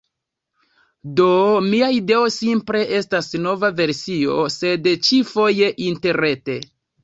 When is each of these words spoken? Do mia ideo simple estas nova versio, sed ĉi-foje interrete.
Do 1.19 1.27
mia 1.65 1.89
ideo 1.97 2.23
simple 2.37 2.81
estas 3.01 3.31
nova 3.45 3.71
versio, 3.83 4.41
sed 4.57 4.93
ĉi-foje 5.07 5.73
interrete. 5.93 6.61